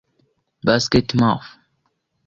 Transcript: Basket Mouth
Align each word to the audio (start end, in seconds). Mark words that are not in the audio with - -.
Basket 0.65 1.13
Mouth 1.13 1.61